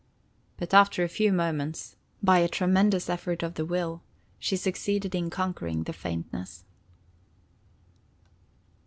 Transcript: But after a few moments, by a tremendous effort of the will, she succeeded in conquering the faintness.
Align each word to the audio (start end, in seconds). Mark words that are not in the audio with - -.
But 0.57 0.73
after 0.73 1.03
a 1.03 1.07
few 1.07 1.31
moments, 1.31 1.95
by 2.23 2.39
a 2.39 2.47
tremendous 2.47 3.07
effort 3.07 3.43
of 3.43 3.53
the 3.53 3.65
will, 3.67 4.01
she 4.39 4.57
succeeded 4.57 5.13
in 5.13 5.29
conquering 5.29 5.83
the 5.83 5.93
faintness. 5.93 6.65